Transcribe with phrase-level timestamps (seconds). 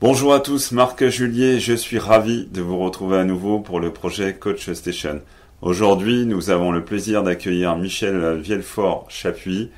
[0.00, 3.92] Bonjour à tous, Marc Julier, je suis ravi de vous retrouver à nouveau pour le
[3.92, 5.20] projet Coach Station.
[5.60, 9.70] Aujourd'hui, nous avons le plaisir d'accueillir Michel Vielfort-Chapuis,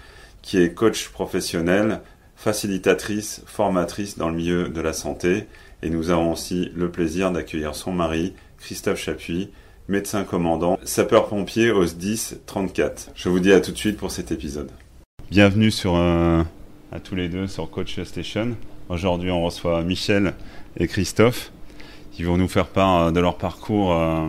[0.43, 2.01] qui est coach professionnel,
[2.37, 5.49] facilitatrice, formatrice dans le milieu de la santé.
[5.83, 9.49] Et nous avons aussi le plaisir d'accueillir son mari, Christophe Chapuis,
[9.89, 13.13] médecin commandant, sapeur-pompier au 10 34.
[13.15, 14.71] Je vous dis à tout de suite pour cet épisode.
[15.31, 16.43] Bienvenue sur, euh,
[16.93, 18.57] à tous les deux sur Coach Station.
[18.91, 20.35] Aujourd'hui, on reçoit Michel
[20.77, 21.51] et Christophe
[22.13, 24.29] qui vont nous faire part de leur parcours euh,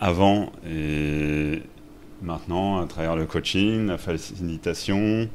[0.00, 1.62] avant et
[2.22, 5.28] maintenant à travers le coaching, la facilitation.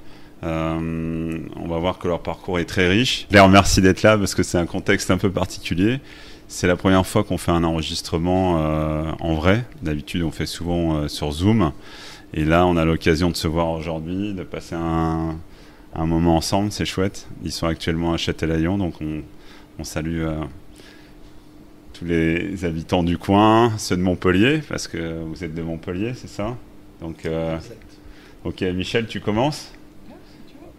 [0.43, 3.27] Euh, on va voir que leur parcours est très riche.
[3.29, 5.99] Je les remercie d'être là parce que c'est un contexte un peu particulier.
[6.48, 9.65] C'est la première fois qu'on fait un enregistrement euh, en vrai.
[9.81, 11.71] D'habitude, on fait souvent sur Zoom.
[12.34, 15.35] Et là, on a l'occasion de se voir aujourd'hui, de passer un,
[15.96, 17.27] un moment ensemble, c'est chouette.
[17.43, 20.43] Ils sont actuellement à Châtelaillon, donc on, salue euh,
[21.93, 26.29] tous les habitants du coin, ceux de Montpellier, parce que vous êtes de Montpellier, c'est
[26.29, 26.57] ça?
[27.01, 27.57] Donc, euh,
[28.43, 29.71] ok, Michel, tu commences?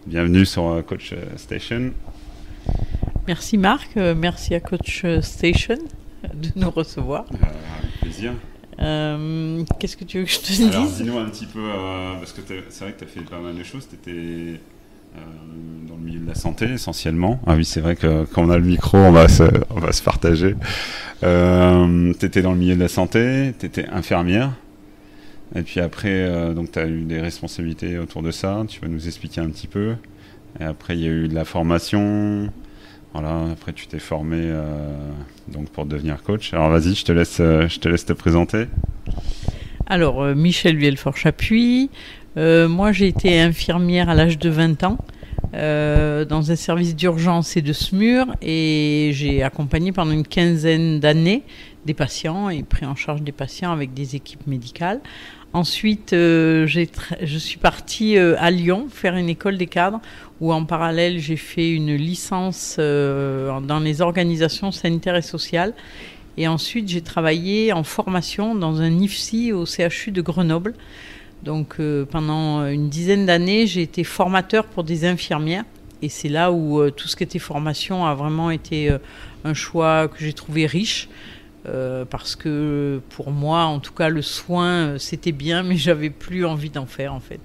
[0.05, 1.91] Bienvenue sur euh, Coach Station.
[3.27, 5.77] Merci Marc, merci à Coach Station
[6.33, 7.25] de nous recevoir.
[7.29, 8.33] avec plaisir.
[9.79, 10.67] Qu'est-ce que tu veux que je te dise?
[10.73, 11.61] Alors, dis-nous un petit peu,
[12.19, 13.87] parce que c'est vrai que tu as fait pas mal de choses.
[13.87, 14.59] Tu étais
[15.17, 15.19] euh,
[15.89, 17.41] dans le milieu de la santé essentiellement.
[17.45, 19.91] Ah oui, c'est vrai que quand on a le micro, on va se, on va
[19.91, 20.55] se partager.
[21.23, 24.51] Euh, tu étais dans le milieu de la santé, tu étais infirmière.
[25.55, 28.63] Et puis après, euh, tu as eu des responsabilités autour de ça.
[28.67, 29.95] Tu vas nous expliquer un petit peu.
[30.59, 32.49] Et après, il y a eu de la formation.
[33.13, 34.93] Voilà, après tu t'es formé euh,
[35.49, 36.53] donc pour devenir coach.
[36.53, 38.67] Alors vas-y, je te laisse, je te laisse te présenter.
[39.87, 41.89] Alors Michel Vielfort-Chapuis,
[42.37, 44.97] euh, moi, j'ai été infirmière à l'âge de 20 ans
[45.53, 51.43] euh, dans un service d'urgence et de SMUR et j'ai accompagné pendant une quinzaine d'années
[51.85, 55.01] des patients et pris en charge des patients avec des équipes médicales.
[55.53, 59.99] Ensuite, euh, je suis partie à Lyon faire une école des cadres
[60.39, 65.73] où en parallèle j'ai fait une licence dans les organisations sanitaires et sociales.
[66.37, 70.73] Et ensuite, j'ai travaillé en formation dans un IFSI au CHU de Grenoble.
[71.43, 75.65] Donc euh, pendant une dizaine d'années, j'ai été formateur pour des infirmières.
[76.01, 78.97] Et c'est là où euh, tout ce qui était formation a vraiment été euh,
[79.43, 81.09] un choix que j'ai trouvé riche.
[81.63, 86.69] Parce que pour moi, en tout cas, le soin, c'était bien, mais j'avais plus envie
[86.69, 87.39] d'en faire en fait.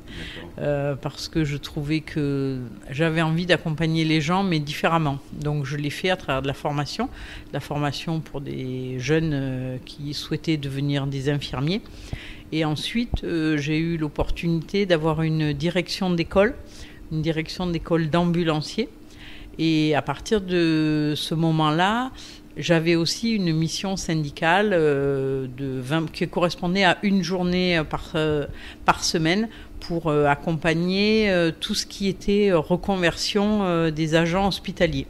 [1.03, 2.60] parce que je trouvais que
[2.91, 5.19] j'avais envie d'accompagner les gens, mais différemment.
[5.32, 7.09] Donc je l'ai fait à travers de la formation,
[7.53, 11.83] la formation pour des jeunes qui souhaitaient devenir des infirmiers.
[12.53, 16.54] Et ensuite, euh, j'ai eu l'opportunité d'avoir une direction d'école,
[17.10, 18.88] une direction d'école d'ambulancier.
[19.59, 22.12] Et à partir de ce moment-là,
[22.56, 28.46] j'avais aussi une mission syndicale euh, de qui correspondait à une journée par, euh,
[28.84, 29.48] par semaine
[29.80, 31.30] pour accompagner
[31.60, 35.06] tout ce qui était reconversion des agents hospitaliers.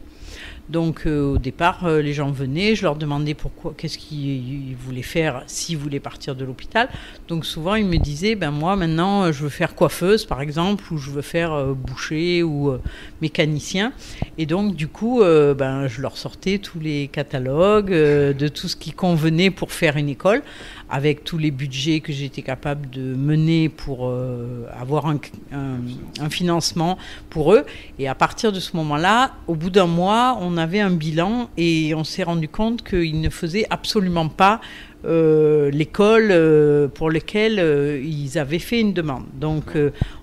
[0.68, 5.02] Donc euh, au départ, euh, les gens venaient, je leur demandais pourquoi, qu'est-ce qu'ils voulaient
[5.02, 6.88] faire s'ils voulaient partir de l'hôpital.
[7.28, 10.98] Donc souvent, ils me disaient, ben moi maintenant, je veux faire coiffeuse par exemple, ou
[10.98, 12.76] je veux faire euh, boucher ou
[13.22, 13.92] mécanicien.
[14.38, 18.92] Et donc du coup, ben je leur sortais tous les catalogues de tout ce qui
[18.92, 20.42] convenait pour faire une école
[20.88, 25.18] avec tous les budgets que j'étais capable de mener pour euh, avoir un,
[26.30, 26.98] financement
[27.30, 27.64] pour eux.
[27.98, 31.94] Et à partir de ce moment-là, au bout d'un mois, on avait un bilan et
[31.94, 34.60] on s'est rendu compte qu'ils ne faisaient absolument pas
[35.04, 37.58] euh, l'école euh, pour laquelle
[38.04, 39.24] ils avaient fait une demande.
[39.34, 39.76] Donc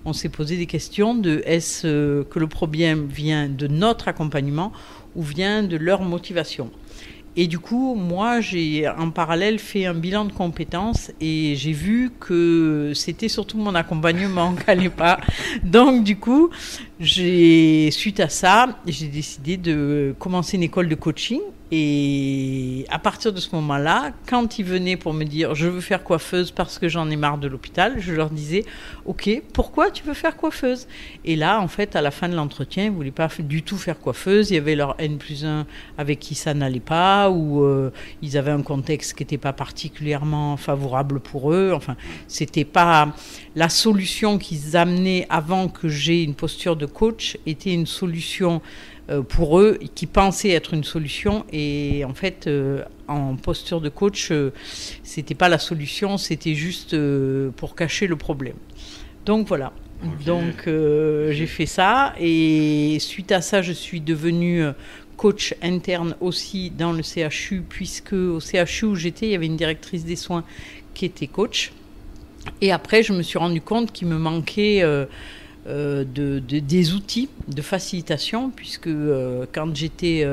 [0.04, 4.72] on s'est posé des questions de est-ce que le problème vient de notre accompagnement
[5.14, 6.70] ou vient de leur motivation
[7.36, 12.12] et du coup, moi, j'ai en parallèle fait un bilan de compétences et j'ai vu
[12.20, 15.18] que c'était surtout mon accompagnement qui n'allait pas.
[15.64, 16.50] Donc, du coup,
[17.00, 21.40] suite à ça, j'ai décidé de commencer une école de coaching
[21.76, 26.04] et à partir de ce moment-là, quand ils venaient pour me dire je veux faire
[26.04, 28.64] coiffeuse parce que j'en ai marre de l'hôpital, je leur disais
[29.06, 30.86] ok, pourquoi tu veux faire coiffeuse?
[31.24, 33.76] Et là, en fait, à la fin de l'entretien, ils ne voulaient pas du tout
[33.76, 34.50] faire coiffeuse.
[34.50, 35.66] Il y avait leur N plus 1
[35.98, 37.90] avec qui ça n'allait pas ou euh,
[38.22, 41.72] ils avaient un contexte qui n'était pas particulièrement favorable pour eux.
[41.74, 41.96] Enfin,
[42.28, 43.12] c'était pas
[43.56, 48.62] la solution qu'ils amenaient avant que j'ai une posture de coach était une solution
[49.28, 51.44] pour eux qui pensaient être une solution.
[51.52, 52.48] Et en fait
[53.08, 54.32] en posture de coach
[55.02, 56.96] c'était pas la solution c'était juste
[57.56, 58.56] pour cacher le problème.
[59.26, 59.72] Donc voilà.
[60.24, 62.14] Donc j'ai fait ça.
[62.18, 64.64] Et suite à ça je suis devenue
[65.16, 69.56] coach interne aussi dans le CHU, puisque au CHU où j'étais, il y avait une
[69.56, 70.44] directrice des soins
[70.92, 71.72] qui était coach.
[72.60, 75.06] Et après, je me suis rendu compte qu'il me manquait euh,
[75.66, 80.26] euh, de, des outils de facilitation, puisque euh, quand j'étais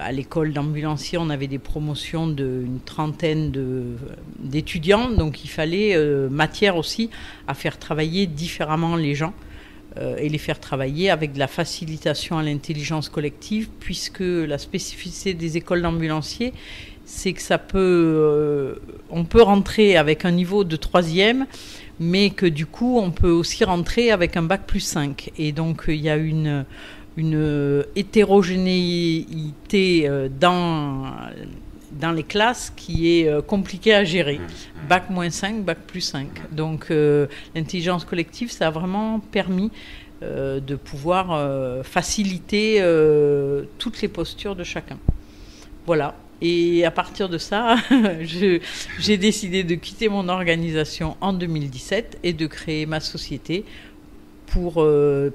[0.00, 3.52] à l'école d'ambulancier, on avait des promotions d'une trentaine
[4.40, 5.96] d'étudiants, donc il fallait
[6.28, 7.08] matière aussi
[7.46, 9.32] à faire travailler différemment les gens.
[9.98, 15.34] Euh, et les faire travailler avec de la facilitation à l'intelligence collective, puisque la spécificité
[15.34, 16.52] des écoles d'ambulanciers,
[17.04, 18.74] c'est que ça peut, euh,
[19.10, 21.46] on peut rentrer avec un niveau de troisième,
[22.00, 25.30] mais que du coup, on peut aussi rentrer avec un bac plus 5.
[25.38, 26.64] Et donc, il y a une,
[27.16, 31.12] une hétérogénéité euh, dans
[31.92, 34.38] dans les classes qui est euh, compliqué à gérer.
[34.38, 34.88] Mmh, mmh.
[34.88, 36.52] Bac moins 5, bac plus 5.
[36.52, 39.70] Donc euh, l'intelligence collective, ça a vraiment permis
[40.22, 42.82] euh, de pouvoir faciliter
[43.78, 44.98] toutes les postures de chacun.
[45.86, 46.14] Voilà.
[46.42, 47.76] Et à partir de ça,
[48.20, 53.64] j'ai décidé de quitter mon organisation en 2017 et de créer ma société
[54.46, 54.84] pour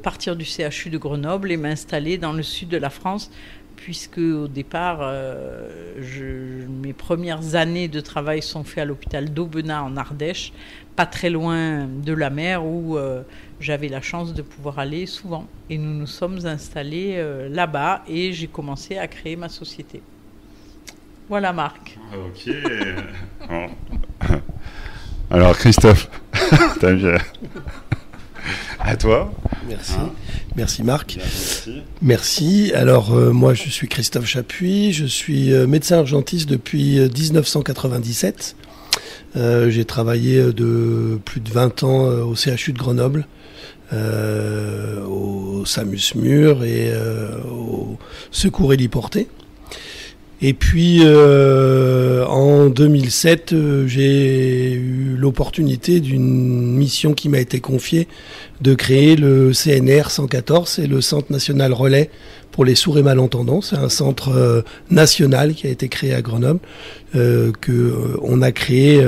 [0.04, 3.32] partir du CHU de Grenoble et m'installer dans le sud de la France
[3.76, 9.98] puisque au départ, euh, mes premières années de travail sont faites à l'hôpital d'Aubenas en
[9.98, 10.54] Ardèche,
[10.96, 13.22] pas très loin de la mer, où euh,
[13.60, 15.46] j'avais la chance de pouvoir aller souvent.
[15.70, 20.02] Et nous nous sommes installés euh, là-bas et j'ai commencé à créer ma société.
[21.30, 21.98] Voilà Marc.
[22.14, 22.54] Ok.
[25.32, 26.10] Alors Christophe,
[26.80, 27.18] t'as bien.
[28.80, 29.34] À toi.
[29.68, 29.94] Merci.
[30.00, 30.12] Hein
[30.56, 31.18] merci Marc.
[32.04, 32.72] Merci.
[32.76, 38.56] Alors euh, moi je suis Christophe Chapuis, je suis euh, médecin urgentiste depuis 1997.
[39.36, 43.28] Euh, j'ai travaillé de plus de 20 ans au CHU de Grenoble,
[43.92, 46.94] au SAMUS Mur et
[47.50, 47.98] au
[48.32, 49.28] Secours Héliporté.
[50.42, 58.08] Et puis euh, en 2007, euh, j'ai eu l'opportunité d'une mission qui m'a été confiée
[58.60, 62.10] de créer le CNR 114, c'est le Centre national relais
[62.52, 63.62] pour les sourds et malentendants.
[63.62, 66.60] C'est un centre euh, national qui a été créé à Grenoble,
[67.14, 69.02] que on a créé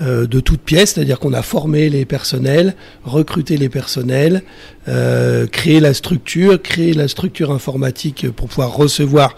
[0.00, 2.74] de toutes pièces, c'est-à-dire qu'on a formé les personnels,
[3.04, 4.42] recruté les personnels,
[4.84, 9.34] créé la structure, créé la structure informatique pour pouvoir recevoir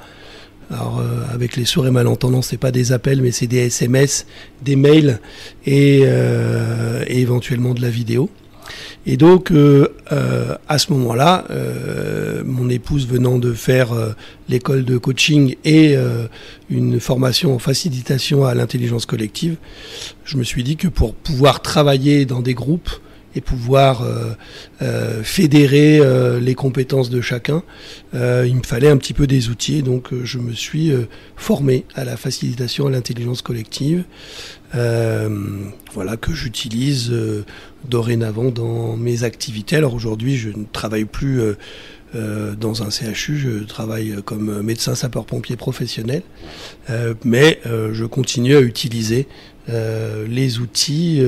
[0.70, 4.26] alors euh, avec les sourds et malentendants, c'est pas des appels, mais c'est des SMS,
[4.62, 5.20] des mails
[5.64, 8.28] et, euh, et, éventuellement de la vidéo.
[9.06, 9.88] Et donc euh,
[10.68, 11.46] à ce moment-là,
[12.44, 13.94] mon épouse venant de faire
[14.50, 15.96] l'école de coaching et
[16.68, 19.56] une formation en facilitation à l'intelligence collective,
[20.24, 22.90] je me suis dit que pour pouvoir travailler dans des groupes
[23.40, 24.34] pouvoir euh,
[24.82, 27.62] euh, fédérer euh, les compétences de chacun,
[28.14, 29.82] il me fallait un petit peu des outils.
[29.82, 30.92] Donc je me suis
[31.36, 34.04] formé à la facilitation à l'intelligence collective,
[34.72, 37.12] voilà que j'utilise
[37.88, 39.76] dorénavant dans mes activités.
[39.76, 41.42] Alors aujourd'hui, je ne travaille plus
[42.14, 46.22] dans un CHU, je travaille comme médecin sapeur-pompier professionnel,
[47.24, 49.28] mais je continue à utiliser
[49.68, 51.22] les outils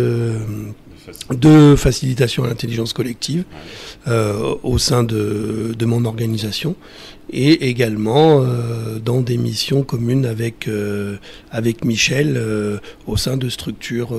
[1.30, 3.44] de facilitation à l'intelligence collective
[4.08, 6.76] euh, au sein de, mon organisation
[7.32, 11.16] et également euh, dans des missions communes avec, euh,
[11.50, 12.40] avec Michel
[13.06, 14.16] au sein de structures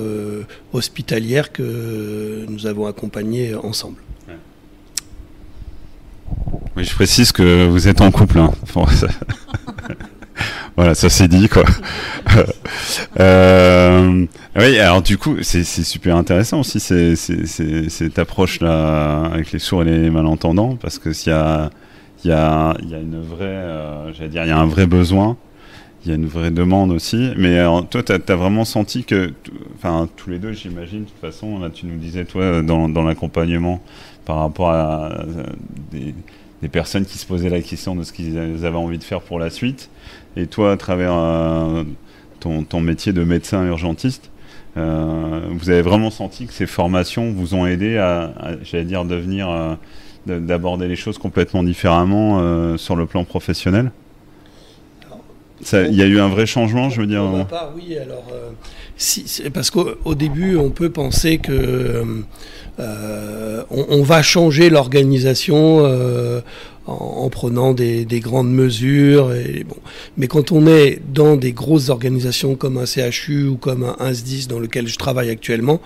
[0.74, 3.98] hospitalières que nous avons accompagnées ensemble.
[6.78, 8.40] Oui, je précise que vous êtes en couple.
[8.40, 8.52] Hein.
[10.82, 11.64] voilà, ça c'est dit quoi.
[13.20, 19.84] euh, oui, alors du coup, c'est super intéressant aussi cette approche là avec les sourds
[19.84, 21.70] et les malentendants parce que s'il y a
[22.26, 24.66] il y a il y a une vraie euh, j'allais dire il y a un
[24.66, 25.38] vrai besoin
[26.04, 27.30] il y a une vraie demande aussi.
[27.38, 29.34] Mais euh, toi, tu as, vraiment senti que,
[29.76, 33.04] enfin, tous les deux, j'imagine, de toute façon, là, tu nous disais, toi, dans, dans
[33.04, 33.84] l'accompagnement,
[34.26, 35.26] par rapport à,
[35.92, 36.16] des,
[36.64, 39.38] des, personnes qui se posaient la question de ce qu'ils avaient envie de faire pour
[39.38, 39.92] la suite.
[40.38, 41.84] Et toi, à travers euh,
[42.40, 44.30] ton, ton, métier de médecin urgentiste,
[44.78, 48.32] euh, vous avez vraiment senti que ces formations vous ont aidé à,
[48.64, 49.76] j'allais dire, devenir, euh,
[50.40, 53.92] d'aborder les choses complètement différemment sur le plan professionnel?
[55.74, 57.22] Il y a eu un vrai changement, je veux dire.
[57.22, 57.96] Pour ma part, oui.
[57.96, 58.26] Alors,
[58.98, 62.04] si, parce qu'au début, on peut penser que
[62.80, 65.84] on, on, va changer l'organisation
[66.92, 69.34] en, prenant des, grandes mesures.
[69.34, 69.78] Et bon.
[70.18, 74.48] Mais quand on est dans des grosses organisations comme un CHU ou comme un 1
[74.50, 75.82] dans lequel je travaille actuellement,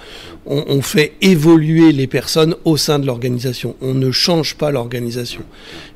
[0.45, 3.75] on, fait évoluer les personnes au sein de l'organisation.
[3.81, 5.41] On ne change pas l'organisation.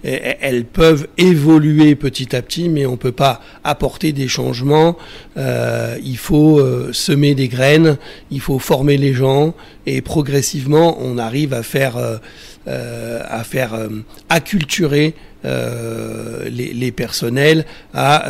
[0.04, 4.98] Elles peuvent évoluer petit à petit, mais on ne peut pas apporter des changements.
[5.38, 7.98] Euh, il faut euh, semer des graines,
[8.32, 9.54] il faut former les gens,
[9.90, 12.18] et progressivement, on arrive à faire, euh,
[12.68, 13.74] euh, à faire
[15.46, 18.30] euh, les, les, personnels à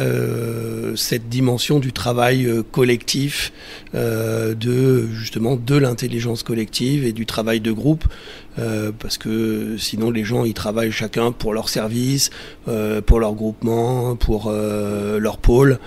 [0.96, 3.52] cette dimension du travail collectif,
[3.94, 8.06] de justement de l'intelligence collective et du travail de groupe,
[9.00, 12.30] parce que sinon les gens ils travaillent chacun pour leur service,
[13.06, 15.80] pour leur groupement, pour leur pôle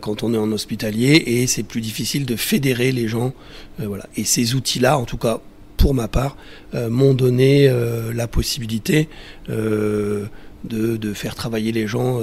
[0.00, 3.32] quand on est en hospitalier, et c'est plus difficile de fédérer les gens.
[3.78, 4.06] voilà.
[4.16, 5.40] Et ces outils-là, en tout cas
[5.84, 6.36] pour ma part,
[6.74, 9.06] euh, m'ont donné euh, la possibilité
[9.50, 10.24] euh,
[10.64, 12.18] de, faire travailler les gens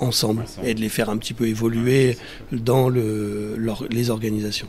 [0.00, 2.16] ensemble et de les faire un petit peu évoluer
[2.52, 3.56] dans le,
[3.90, 4.68] les organisations.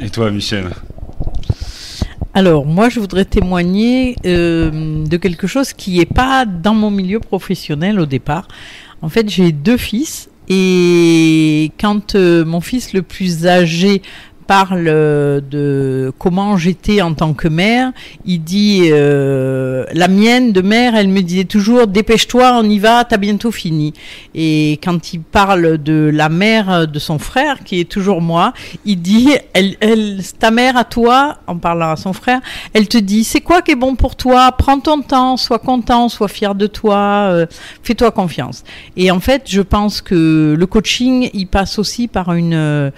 [0.00, 0.70] Et toi, Michel?
[2.36, 8.00] Alors, moi, je voudrais témoigner de quelque chose qui n'est pas dans mon milieu professionnel
[8.00, 8.48] au départ.
[9.02, 14.02] En fait, j'ai deux fils et quand mon fils le plus âgé
[14.46, 17.92] parle de comment j'étais en tant que mère,
[18.24, 23.04] il dit euh, la mienne de mère, elle me disait toujours dépêche-toi, on y va,
[23.04, 23.92] t'as bientôt fini.
[24.34, 28.52] Et quand il parle de la mère de son frère, qui est toujours moi,
[28.84, 32.40] il dit elle, elle, ta mère à toi, en parlant à son frère,
[32.72, 36.08] elle te dit c'est quoi qui est bon pour toi, prends ton temps, sois content,
[36.08, 37.46] sois fier de toi, euh,
[37.82, 38.64] fais-toi confiance.
[38.96, 42.92] Et en fait, je pense que le coaching, il passe aussi par une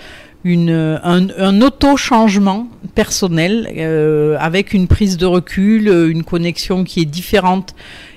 [0.54, 7.74] un, auto-changement personnel euh, avec une prise de recul, une connexion qui est différente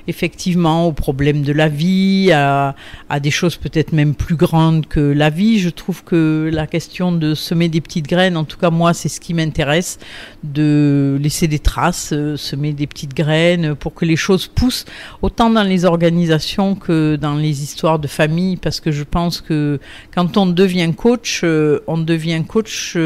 [0.07, 2.75] effectivement aux problèmes de la vie, à,
[3.19, 5.59] des choses peut-être même plus grandes que la vie.
[5.59, 9.09] Je trouve que la question de semer des petites graines, en tout cas moi, c'est
[9.09, 9.99] ce qui m'intéresse,
[10.43, 14.85] de laisser des traces, euh, semer des petites graines pour que les choses poussent,
[15.21, 19.79] autant dans les organisations que dans les histoires de famille, parce que je pense que
[20.13, 22.97] quand on devient coach, euh, on devient coach.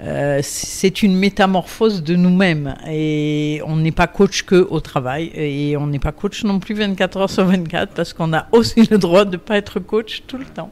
[0.00, 2.76] Euh, c'est une métamorphose de nous-mêmes.
[2.88, 5.30] Et on n'est pas coach que au travail.
[5.34, 8.86] Et on n'est pas coach non plus 24 heures sur 24 parce qu'on a aussi
[8.90, 10.70] le droit de ne pas être coach tout le temps.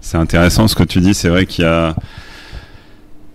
[0.00, 1.94] c'est intéressant ce que tu dis, c'est vrai qu'il y a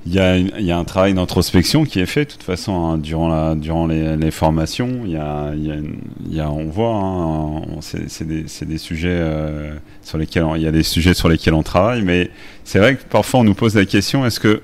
[0.10, 3.56] il y, a, un travail d'introspection qui est fait de toute façon hein, durant, la,
[3.56, 5.02] durant les, formations.
[5.04, 10.62] Il y a, on voit, hein, c'est des, des, sujets euh, sur lesquels on, il
[10.62, 12.32] y a des sujets sur lesquels on travaille, mais
[12.64, 14.62] c'est vrai que parfois on nous pose la question est-ce que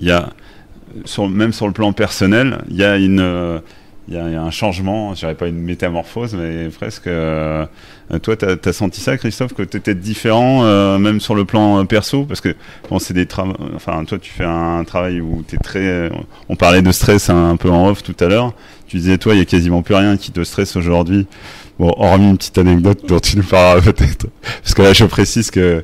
[0.00, 0.30] il y a,
[1.04, 3.60] sur, même sur le plan personnel, il y a une
[4.08, 7.06] il y, a un changement, je dirais pas une métamorphose, mais presque.
[7.06, 7.64] Euh,
[8.22, 11.80] toi, tu as, senti ça, Christophe, que tu étais différent, euh, même sur le plan
[11.80, 12.24] euh, perso?
[12.24, 12.54] Parce que,
[12.90, 13.26] bon, c'est des
[13.74, 16.10] Enfin, toi, tu fais un travail où tu très.
[16.50, 18.52] On parlait de stress un, peu en off tout à l'heure.
[18.88, 21.26] Tu disais, toi, il y a quasiment plus rien qui te stresse aujourd'hui.
[21.78, 24.26] Bon, hormis une petite anecdote dont tu nous parleras peut-être.
[24.62, 25.82] Parce que là, je précise que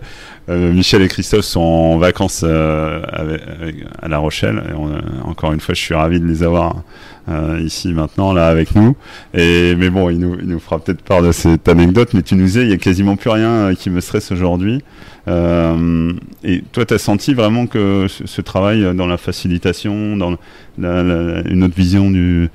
[0.49, 4.63] Michel et Christophe sont en vacances à La Rochelle.
[4.69, 6.83] Et encore une fois, je suis ravi de les avoir
[7.31, 8.97] euh, ici maintenant là avec nous.
[9.35, 12.15] Mais bon, il nous, il fera peut-être part de cette anecdote.
[12.15, 14.83] Mais tu nous disais, il y a quasiment plus rien euh, qui me stresse aujourd'hui.
[15.29, 20.37] Euh, et toi, tu as senti vraiment que ce, travail dans la facilitation, dans
[20.79, 22.49] une autre vision du,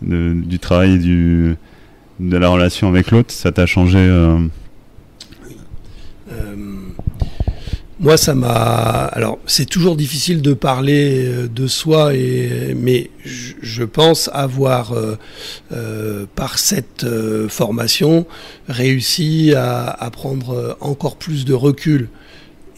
[0.00, 1.56] du travail, du,
[2.20, 3.98] de la relation avec l'autre, ça t'a changé
[8.04, 8.50] moi, ça m'a.
[8.50, 12.12] Alors, c'est toujours difficile de parler euh, de soi,
[12.76, 15.16] mais je pense avoir, euh,
[15.72, 17.06] euh, par cette
[17.48, 18.26] formation,
[18.68, 22.08] réussi à, prendre encore plus de recul.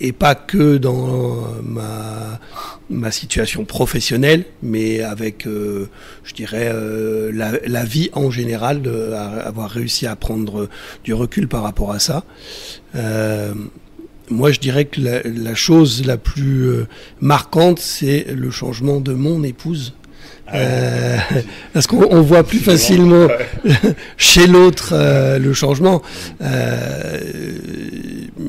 [0.00, 6.70] Et pas que dans ma, situation professionnelle, mais avec, je dirais,
[7.32, 10.68] la, la, vie en général, de, avoir réussi à prendre
[11.02, 12.24] du recul par rapport à ça
[14.30, 16.86] moi, je dirais que la, chose la plus euh,
[17.20, 19.94] marquante, c'est le changement de mon épouse.
[20.54, 21.18] Euh,
[21.72, 23.28] parce qu'on voit plus facilement
[24.16, 26.02] chez l'autre euh, le changement.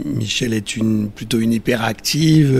[0.06, 2.54] Michel est une, plutôt une hyperactive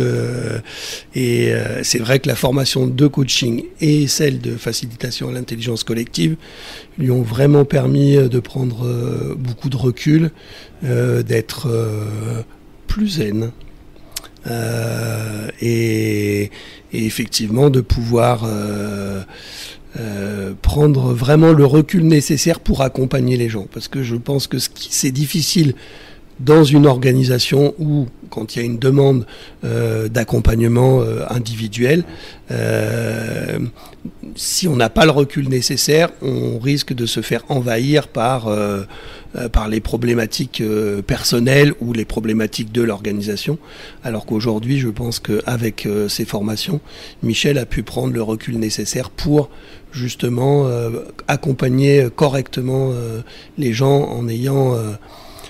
[1.16, 1.52] et
[1.84, 6.38] c'est vrai que la formation de coaching et celle de facilitation à l'intelligence collective
[6.98, 10.32] lui ont vraiment permis de prendre beaucoup de recul,
[10.82, 11.68] d'être
[12.88, 13.52] plus zen.
[14.50, 16.52] Euh, et,
[16.94, 19.24] effectivement de pouvoir euh,
[20.62, 23.68] prendre vraiment le recul nécessaire pour accompagner les gens.
[23.72, 24.58] Parce que je pense que
[24.90, 25.74] c'est difficile
[26.40, 29.26] dans une organisation où, quand il y a une demande
[29.64, 32.04] euh, d'accompagnement euh, individuel,
[32.52, 33.60] euh,
[34.36, 38.50] si on n'a pas le recul nécessaire, on risque de se faire envahir par,
[39.52, 40.62] par les problématiques
[41.08, 43.58] personnelles ou les problématiques de l'organisation.
[44.04, 46.80] Alors qu'aujourd'hui, je pense qu'avec ces formations,
[47.24, 49.50] Michel a pu prendre le recul nécessaire pour
[49.92, 50.70] justement
[51.28, 52.94] accompagner correctement
[53.58, 54.76] les gens en ayant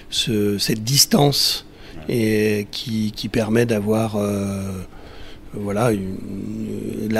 [0.10, 1.66] cette distance
[2.10, 4.62] et qui, permet d'avoir euh,
[5.54, 5.92] voilà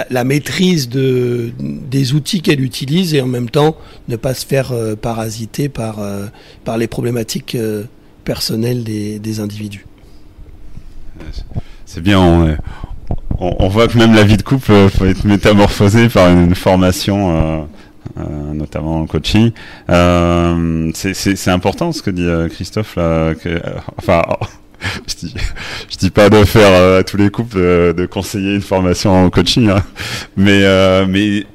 [0.10, 3.76] la, maîtrise de, des outils qu'elle utilise et en même temps
[4.08, 6.28] ne pas se faire euh, parasiter par, euh,
[6.64, 7.58] par les problématiques
[8.24, 9.86] personnelles des, individus.
[11.86, 12.58] C'est bien,
[13.40, 17.68] on, voit que même la vie de couple peut être métamorphosée par une, formation
[18.54, 19.52] notamment en coaching.
[19.90, 23.36] Euh, c'est important ce que dit euh, Christophe là.
[23.36, 23.62] Que,
[23.98, 24.24] enfin.
[25.08, 25.36] je dis,
[25.90, 29.72] je dis pas de faire à tous les couples de, conseiller une formation en coaching,
[29.72, 29.84] hein.
[30.36, 30.62] mais
[31.08, 31.48] mais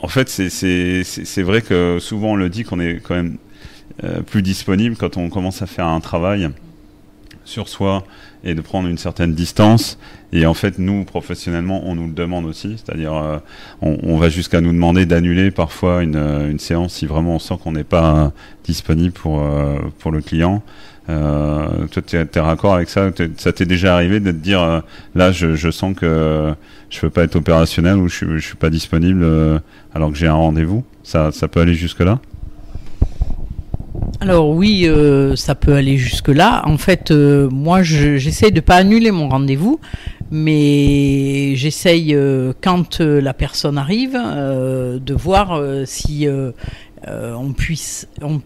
[0.00, 3.36] en fait c'est vrai que souvent on le dit qu'on est quand même
[4.24, 6.48] plus disponible quand on commence à faire un travail
[7.44, 8.02] sur soi
[8.44, 9.98] et de prendre une certaine distance.
[10.32, 12.76] Et en fait, nous, professionnellement, on nous le demande aussi.
[12.76, 13.38] C'est-à-dire, euh,
[13.82, 17.54] on, va jusqu'à nous demander d'annuler parfois une, euh, une, séance si vraiment on sent
[17.62, 18.32] qu'on n'est pas
[18.64, 20.62] disponible pour, euh, pour le client.
[21.06, 23.10] toi, tu es, raccord avec ça?
[23.36, 24.82] Ça t'est déjà arrivé de te dire,
[25.14, 26.54] là, je, je, sens que
[26.88, 29.26] je peux pas être opérationnel ou je, je suis pas disponible
[29.92, 30.84] alors que j'ai un rendez-vous?
[31.02, 32.20] Ça, ça peut aller jusque-là?
[34.22, 36.62] Alors oui, euh, ça peut aller jusque-là.
[36.66, 39.80] En fait, euh, moi, j'essaye de ne pas annuler mon rendez-vous,
[40.30, 46.28] mais j'essaye, euh, quand la personne arrive, de voir si
[47.08, 48.42] on, puisse, on,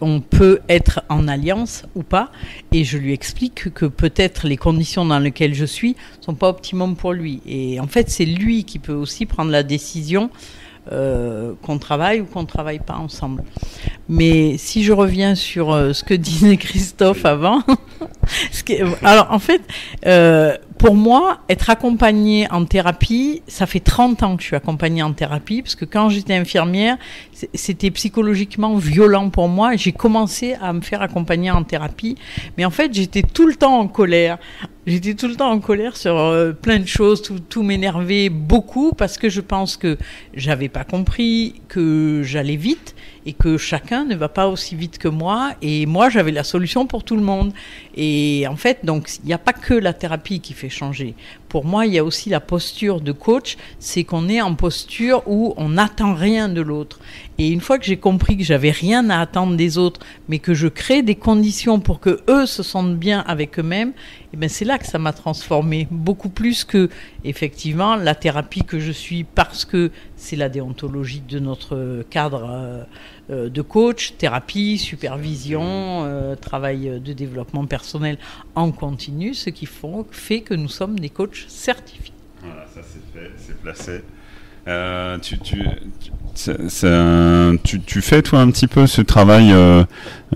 [0.00, 2.32] on peut être en alliance ou pas.
[2.72, 6.96] Et je lui explique que peut-être les conditions dans lesquelles je suis sont pas optimum
[6.96, 7.40] pour lui.
[7.46, 10.30] Et en fait, c'est lui qui peut aussi prendre la décision
[10.90, 13.44] euh, qu'on travaille ou qu'on ne travaille pas ensemble.
[14.08, 17.62] Mais si je reviens sur euh, ce que disait Christophe avant,
[19.02, 19.62] alors en fait,
[20.06, 25.02] euh, pour moi, être accompagnée en thérapie, ça fait 30 ans que je suis accompagnée
[25.02, 26.96] en thérapie, parce que quand j'étais infirmière,
[27.54, 29.76] c'était psychologiquement violent pour moi.
[29.76, 32.16] J'ai commencé à me faire accompagner en thérapie,
[32.56, 34.38] mais en fait, j'étais tout le temps en colère.
[34.86, 38.92] J'étais tout le temps en colère sur euh, plein de choses, tout, tout m'énervait beaucoup
[38.92, 39.96] parce que je pense que
[40.34, 45.08] j'avais pas compris que j'allais vite et que chacun ne va pas aussi vite que
[45.08, 47.52] moi et moi j'avais la solution pour tout le monde.
[47.94, 51.14] Et en fait, donc il n'y a pas que la thérapie qui fait changer.
[51.52, 55.22] Pour moi, il y a aussi la posture de coach, c'est qu'on est en posture
[55.26, 56.98] où on n'attend rien de l'autre.
[57.36, 60.54] Et une fois que j'ai compris que j'avais rien à attendre des autres, mais que
[60.54, 64.48] je crée des conditions pour que eux se sentent bien avec eux-mêmes, et eh ben
[64.48, 66.88] c'est là que ça m'a transformé beaucoup plus que
[67.22, 72.84] effectivement la thérapie que je suis parce que c'est la déontologie de notre cadre euh,
[73.32, 78.18] de coach, thérapie, supervision, euh, travail de développement personnel
[78.54, 82.12] en continu, ce qui font, fait que nous sommes des coachs certifiés.
[82.40, 84.02] Voilà, ça c'est fait, c'est placé.
[84.68, 85.60] Euh, tu, tu,
[87.64, 89.82] tu, tu, fais toi un petit peu ce travail euh,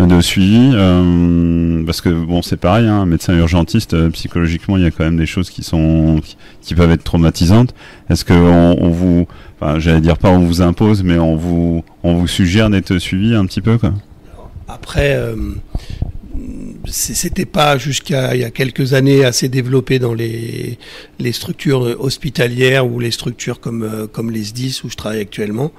[0.00, 4.90] de suivi euh, parce que bon c'est pareil, hein, médecin urgentiste psychologiquement il y a
[4.90, 6.20] quand même des choses qui sont
[6.60, 7.72] qui, peuvent être traumatisantes.
[8.10, 9.28] Est-ce que on, vous,
[9.76, 13.46] j'allais dire pas on vous impose, mais on vous on vous suggère d'être suivi un
[13.46, 13.78] petit peu.
[14.66, 15.16] Après,
[16.86, 20.78] c'était pas jusqu'à il y a quelques années assez développé dans les,
[21.32, 25.72] structures hospitalières ou les structures comme, euh, comme les SDIS où je travaille actuellement.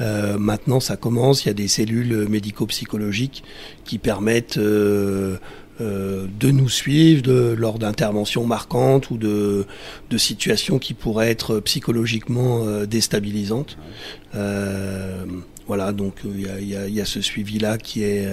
[0.00, 1.44] Euh, maintenant, ça commence.
[1.44, 3.42] Il y a des cellules médico-psychologiques
[3.84, 5.36] qui permettent euh,
[5.80, 9.66] de nous suivre lors d'interventions marquantes ou de,
[10.18, 13.78] situations qui pourraient être psychologiquement déstabilisantes.
[15.70, 18.26] Euh, voilà, donc il y a, y, a, ce suivi-là qui est,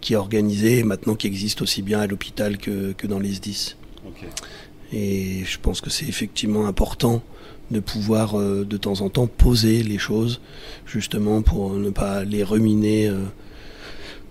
[0.00, 3.34] qui est organisé et maintenant qui existe aussi bien à l'hôpital que, que dans les
[3.34, 3.76] SDIS.
[4.92, 7.22] Et je pense que c'est effectivement important
[7.70, 10.40] de pouvoir de temps en temps poser les choses,
[10.86, 13.12] justement pour ne pas les ruminer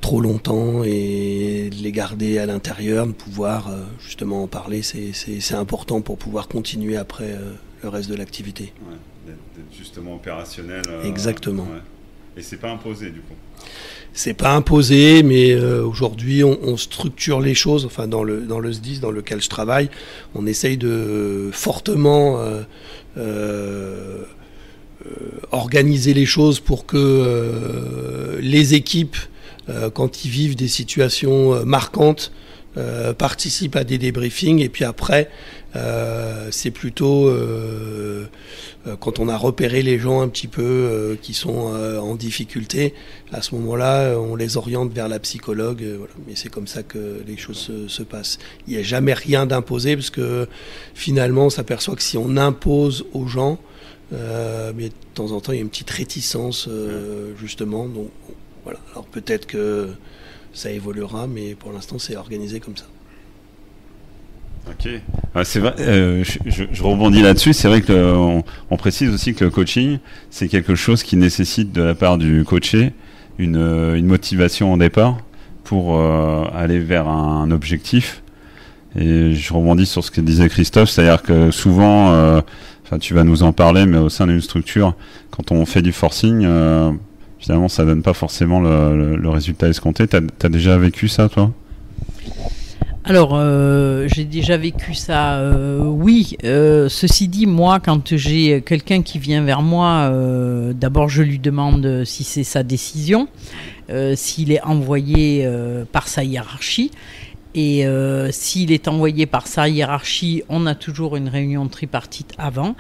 [0.02, 6.02] trop longtemps et les garder à l'intérieur, de pouvoir euh, justement en parler, c'est important
[6.02, 8.74] pour pouvoir continuer après euh, le reste de l'activité.
[8.88, 9.38] Ouais, d'être
[9.78, 10.84] justement opérationnel.
[10.88, 11.63] Euh, Exactement.
[11.63, 11.82] Ouais.
[12.38, 13.34] Et c'est pas imposé du coup.
[14.13, 17.86] C'est pas imposé, mais aujourd'hui on, structure les choses.
[17.86, 19.89] Enfin, dans le dans le SDIS dans lequel je travaille,
[20.34, 22.39] on essaye de fortement
[25.52, 29.17] organiser les choses pour que les équipes,
[29.93, 32.32] quand ils vivent des situations marquantes,
[33.17, 35.30] participent à des débriefings et puis après
[35.75, 38.25] euh, c'est plutôt euh,
[38.88, 42.93] euh, quand on a repéré les gens un petit peu qui sont en difficulté,
[43.32, 45.84] à ce moment-là, on les oriente vers la psychologue.
[45.84, 46.13] Voilà.
[46.27, 48.39] Mais c'est comme ça que les choses se, passent.
[48.67, 50.47] Il n'y a jamais rien d'imposé parce que
[50.93, 53.60] finalement, on s'aperçoit que si on impose aux gens,
[54.12, 56.69] mais de temps en temps, il y a une petite réticence
[57.39, 57.88] justement.
[57.88, 58.10] Donc
[58.63, 58.80] voilà.
[58.91, 59.89] Alors peut-être que
[60.53, 62.86] ça évoluera, mais pour l'instant, c'est organisé comme ça.
[64.69, 64.89] Ok.
[65.43, 65.73] c'est vrai.
[65.80, 67.53] Euh, je, rebondis là-dessus.
[67.53, 69.99] C'est vrai que on, précise aussi que le coaching,
[70.30, 72.93] c'est quelque chose qui nécessite de la part du coaché
[73.39, 75.17] une, euh, une motivation au départ
[75.63, 78.23] pour euh, aller vers un, objectif.
[78.95, 82.08] Et je rebondis sur ce que disait Christophe, c'est-à-dire que souvent,
[82.84, 84.95] enfin, tu vas nous en parler, mais au sein d'une structure,
[85.30, 86.47] quand on fait du forcing,
[87.38, 90.08] finalement, ça donne pas forcément le, résultat escompté.
[90.08, 91.51] T'as as déjà vécu ça, toi?
[93.10, 96.36] Alors, euh, j'ai déjà vécu ça, euh, oui.
[96.43, 100.12] Euh, ceci dit, moi, quand j'ai quelqu'un qui vient vers moi,
[100.74, 103.30] d'abord je lui demande si c'est sa décision,
[104.15, 105.50] s'il est envoyé
[105.93, 106.91] par sa hiérarchie.
[107.56, 107.86] Et
[108.32, 112.76] s'il est envoyé par sa hiérarchie, on a toujours une réunion tripartite avant.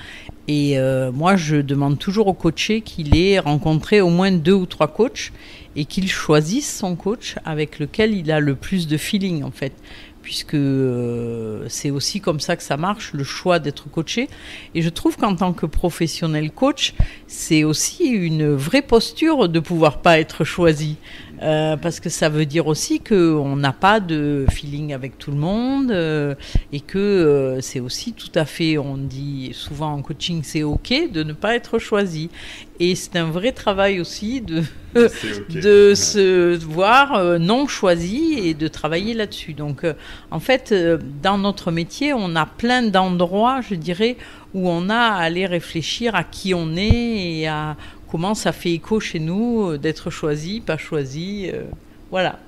[0.49, 0.77] Et
[1.13, 5.31] moi, je demande toujours au coaché qu'il ait rencontré au moins deux ou trois coachs
[5.77, 9.73] et qu'il choisisse son coach avec lequel il a le plus de feeling en fait
[10.27, 14.27] puisque euh, c'est aussi comme ça que ça marche, le choix d'être coaché.
[14.75, 16.95] Et je trouve qu'en tant que professionnel coach,
[17.27, 20.97] c'est aussi une vraie posture de pouvoir pas être choisi.
[21.41, 25.37] Euh, parce que ça veut dire aussi qu'on n'a pas de feeling avec tout le
[25.37, 26.33] monde euh,
[26.71, 30.93] et que euh, c'est aussi tout à fait, on dit souvent en coaching, c'est OK
[31.11, 32.29] de ne pas être choisi.
[32.79, 34.63] Et c'est un vrai travail aussi de,
[34.95, 39.53] de se voir non choisi et de travailler là-dessus.
[39.53, 39.85] Donc
[40.29, 40.73] en fait,
[41.23, 44.17] dans notre métier, on a plein d'endroits, je dirais,
[44.53, 47.75] où on a à aller réfléchir à qui on est et à
[48.09, 51.49] comment ça fait écho chez nous euh, d'être choisi, pas choisi.
[51.53, 51.63] Euh,
[52.11, 52.39] voilà.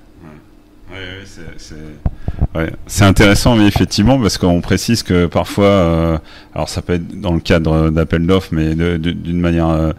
[2.88, 6.17] c'est intéressant, mais effectivement, parce qu'on précise que parfois, euh,
[6.56, 9.93] alors ça peut être dans le cadre d'appel d'offres, mais d'une manière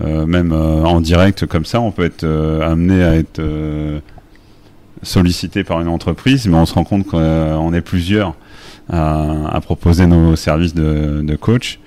[0.00, 2.26] même en direct comme ça, on peut être
[2.62, 3.40] amené à être
[5.02, 8.34] sollicité par une entreprise, mais on se rend compte qu'on est plusieurs
[8.90, 11.78] à, proposer nos services de, de coach.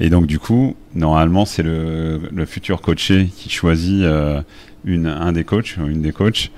[0.00, 4.40] Et donc du coup, normalement, c'est le, le, futur coaché qui choisit euh,
[4.84, 6.50] une, un des coachs ou une des coachs.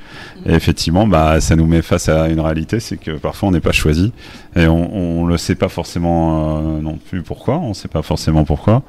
[0.46, 3.60] Et effectivement, bah, ça nous met face à une réalité, c'est que parfois on n'est
[3.60, 4.12] pas choisi
[4.54, 7.58] et on, on le sait pas forcément euh, non plus pourquoi.
[7.58, 8.82] On sait pas forcément pourquoi,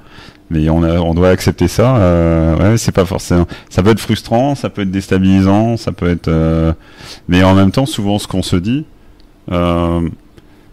[0.49, 1.97] mais on, a, on doit accepter ça.
[1.97, 3.47] Euh, ouais, c'est pas forcément.
[3.69, 6.27] Ça peut être frustrant, ça peut être déstabilisant, ça peut être.
[6.27, 6.73] Euh,
[7.27, 8.85] mais en même temps, souvent, ce qu'on se dit.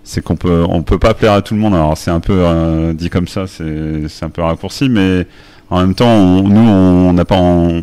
[0.02, 1.74] C'est qu'on peut on peut pas plaire à tout le monde.
[1.74, 5.26] Alors c'est un peu euh, dit comme ça, c'est un peu raccourci, mais
[5.68, 7.82] en même temps, nous on n'a pas on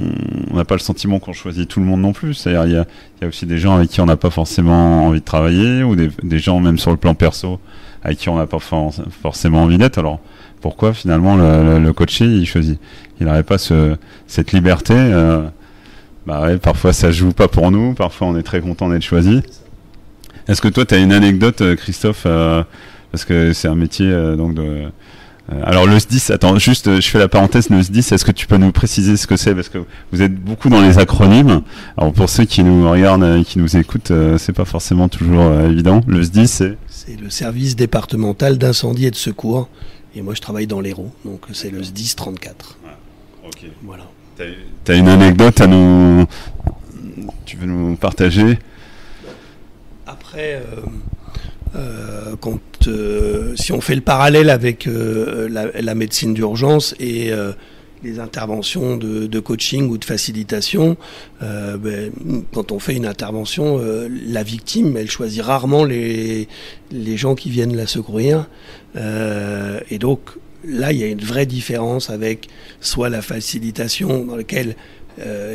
[0.53, 2.33] n'a pas le sentiment qu'on choisit tout le monde non plus.
[2.33, 2.85] C'est-à-dire il y a,
[3.21, 5.95] y a aussi des gens avec qui on n'a pas forcément envie de travailler ou
[5.95, 7.59] des, des, gens même sur le plan perso
[8.03, 9.99] avec qui on n'a pas forcément envie d'être.
[9.99, 10.19] Alors
[10.59, 12.79] pourquoi finalement le, le, coaché il choisit?
[13.19, 13.95] Il n'aurait pas ce,
[14.27, 14.95] cette liberté.
[14.95, 15.43] Euh,
[16.25, 19.43] bah ouais, parfois ça joue pas pour nous, parfois on est très content d'être choisi.
[20.47, 22.63] Est-ce que toi, tu as une anecdote, euh, Christophe euh,
[23.11, 24.85] Parce que c'est un métier euh, donc de.
[25.63, 28.57] Alors le SDIS, attends, juste, je fais la parenthèse, le SDIS, est-ce que tu peux
[28.57, 29.55] nous préciser ce que c'est?
[29.55, 29.77] Parce que
[30.11, 31.61] vous êtes beaucoup dans les acronymes.
[31.95, 36.01] Alors pour ceux qui nous regardent et qui nous écoutent, c'est pas forcément toujours évident.
[36.05, 36.77] Le SDIS, c'est?
[36.89, 39.69] C'est le service départemental d'incendie et de secours.
[40.17, 42.77] Et moi, je travaille dans l'Hérault, donc c'est le SDIS 34.
[42.85, 42.89] Ah,
[43.45, 43.67] ok.
[43.83, 44.03] Voilà.
[44.35, 46.25] Tu as une anecdote à nous...
[47.45, 48.59] Tu veux nous partager?
[50.27, 52.35] Après, euh, euh,
[52.87, 57.31] euh, si on fait le parallèle avec la, médecine d'urgence et
[58.03, 60.97] les interventions de, coaching ou de facilitation,
[61.41, 62.11] ben,
[62.53, 63.81] quand on fait une intervention,
[64.27, 66.47] la victime, elle choisit rarement les,
[66.91, 68.47] les gens qui viennent la secourir.
[68.95, 70.21] et donc
[70.65, 72.47] là, il y a une vraie différence avec
[72.81, 74.75] soit la facilitation dans laquelle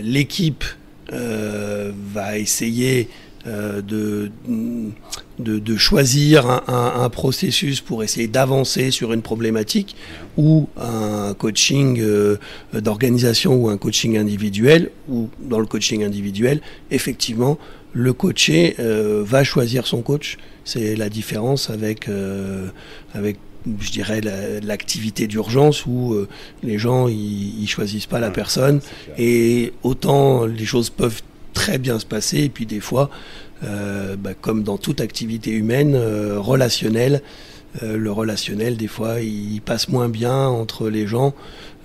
[0.02, 0.64] l'équipe
[1.10, 3.08] va essayer
[3.46, 4.30] euh, de,
[5.40, 9.96] de, choisir un, processus pour essayer d'avancer sur une problématique
[10.36, 12.36] ou un coaching euh,
[12.72, 16.60] d'organisation ou un coaching individuel ou dans le coaching individuel,
[16.92, 17.58] effectivement,
[17.92, 20.38] le coaché euh, va choisir son coach.
[20.64, 22.08] C'est la différence avec,
[23.12, 23.38] avec
[23.80, 24.20] je dirais,
[24.62, 26.14] l'activité d'urgence où
[26.62, 28.80] les gens ils, choisissent pas la personne
[29.18, 33.10] et autant les choses peuvent très bien se passer et puis des fois,
[33.62, 37.22] bah, comme dans toute activité humaine, relationnelle,
[37.82, 41.32] le relationnel des fois il passe moins bien entre les gens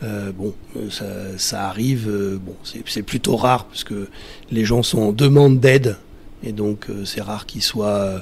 [0.04, 1.06] euh, bon, euh, ça,
[1.38, 2.08] ça arrive.
[2.08, 4.08] Euh, bon, c'est plutôt rare parce que
[4.52, 5.98] les gens sont en demande d'aide
[6.44, 8.22] et donc c'est rare qu'ils soient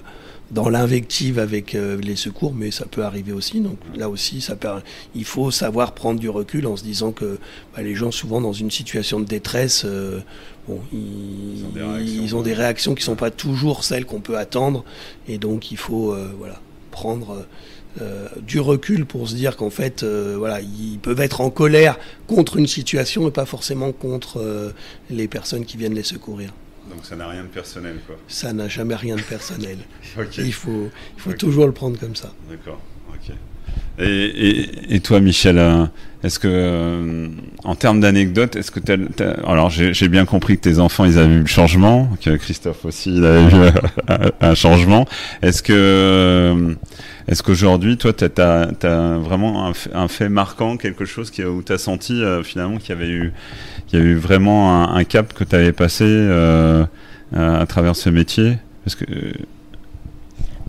[0.55, 3.59] dans l'invective avec les secours, mais ça peut arriver aussi.
[3.59, 4.69] Donc là aussi, ça peut,
[5.13, 7.37] il faut savoir prendre du recul en se disant que
[7.75, 9.85] bah, les gens, souvent dans une situation de détresse,
[10.67, 14.83] bon, ils, ils, ont des réactions qui sont pas toujours celles qu'on peut attendre,
[15.27, 17.45] et donc il faut voilà prendre
[18.01, 21.97] euh, du recul pour se dire qu'en fait, euh, voilà, ils peuvent être en colère
[22.27, 24.71] contre une situation et pas forcément contre euh,
[25.09, 26.51] les personnes qui viennent les secourir.
[26.89, 28.15] Donc ça n'a rien de personnel, quoi.
[28.27, 29.77] Ça n'a jamais rien de personnel.
[30.37, 32.31] Il faut, il faut toujours le prendre comme ça.
[32.49, 32.79] D'accord.
[33.09, 33.35] Ok.
[33.97, 35.57] Et, toi, Michel,
[36.23, 37.29] est-ce que,
[37.63, 38.79] en termes d'anecdotes, est-ce que
[39.45, 43.15] alors j'ai bien compris que tes enfants, ils avaient vu le changement, que Christophe aussi,
[43.15, 43.71] il avait vu
[44.41, 45.05] un, changement.
[45.41, 46.75] Est-ce que
[47.27, 51.77] est-ce qu'aujourd'hui, toi, tu as, vraiment un, fait marquant, quelque chose qui, où tu as
[51.77, 53.33] senti euh, finalement qu'il y avait eu,
[53.95, 56.85] y a eu vraiment un, cap que tu avais passé euh,
[57.35, 58.57] euh, à travers ce métier?
[58.83, 59.05] Parce que,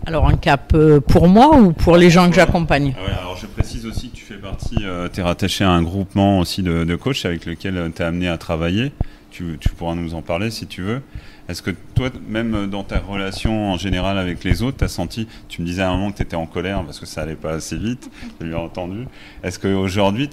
[0.05, 0.75] alors un cap
[1.07, 2.95] pour moi ou pour les gens que j'accompagne?
[2.97, 4.77] Ah Alors je précise aussi que tu fais partie,
[5.13, 8.27] tu es rattaché à un groupement aussi de, de coachs avec lequel tu es amené
[8.27, 8.91] à travailler.
[9.29, 11.01] Tu, tu, pourras nous en parler si tu veux.
[11.49, 15.27] Est-ce que toi, même dans ta relation en général avec les autres, tu as senti,
[15.47, 17.35] tu me disais à un moment que tu étais en colère parce que ça allait
[17.35, 18.09] pas assez vite,
[18.41, 19.05] j'ai bien entendu.
[19.43, 20.29] Est-ce qu'aujourd'hui,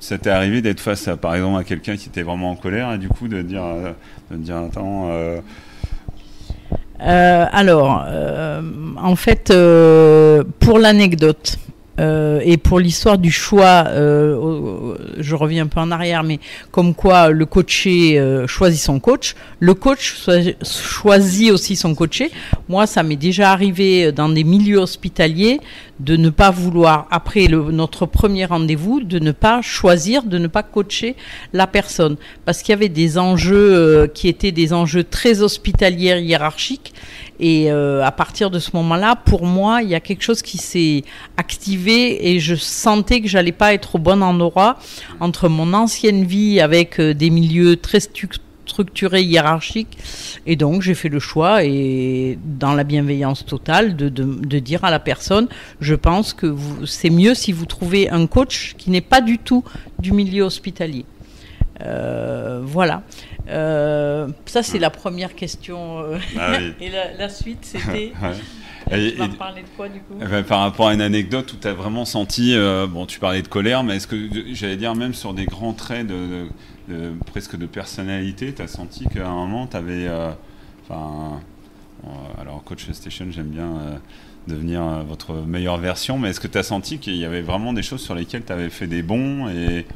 [0.00, 2.92] ça t'est arrivé d'être face à, par exemple, à quelqu'un qui était vraiment en colère
[2.92, 3.64] et du coup de dire,
[4.30, 5.08] de dire attends.
[5.10, 5.40] Euh,
[7.00, 8.62] euh, alors, euh,
[8.96, 9.52] en fait,
[10.60, 11.58] pour l'anecdote,
[12.00, 16.40] euh, et pour l'histoire du choix, euh, je reviens un peu en arrière, mais
[16.72, 20.26] comme quoi le coaché euh, choisit son coach, le coach
[20.62, 22.32] choisit aussi son coaché.
[22.68, 25.60] Moi, ça m'est déjà arrivé dans des milieux hospitaliers
[26.00, 30.46] de ne pas vouloir, après le, notre premier rendez-vous, de ne pas choisir, de ne
[30.46, 31.16] pas coacher
[31.52, 32.16] la personne.
[32.44, 36.92] Parce qu'il y avait des enjeux qui étaient des enjeux très hospitaliers, hiérarchiques.
[37.40, 41.02] Et à partir de ce moment-là, pour moi, il y a quelque chose qui s'est
[41.36, 44.76] activé et je sentais que j'allais pas être au bon endroit
[45.20, 48.44] entre mon ancienne vie avec euh, des milieux très structurés,
[49.22, 49.98] hiérarchiques.
[50.46, 54.90] Et donc, j'ai fait le choix, et dans la bienveillance totale, de, de, dire à
[54.90, 55.48] la personne,
[55.80, 56.54] je pense que
[56.86, 59.64] c'est mieux si vous trouvez un coach qui n'est pas du tout
[59.98, 61.04] du milieu hospitalier.
[61.82, 63.02] Euh, voilà.
[63.48, 66.04] Euh, ça, c'est la première question.
[66.38, 68.12] Ah et la, suite, c'était...
[68.90, 71.66] Et, parler de quoi du coup eh ben, Par rapport à une anecdote où tu
[71.66, 74.16] as vraiment senti, euh, bon tu parlais de colère, mais est-ce que
[74.52, 76.46] j'allais dire même sur des grands traits de,
[77.26, 80.06] presque de personnalité, tu as senti qu'à un moment tu avais...
[80.06, 80.30] Euh,
[80.82, 81.40] enfin,
[82.38, 83.96] alors Coach Station, j'aime bien euh,
[84.46, 87.82] devenir votre meilleure version, mais est-ce que tu as senti qu'il y avait vraiment des
[87.82, 89.86] choses sur lesquelles tu avais fait des bons et,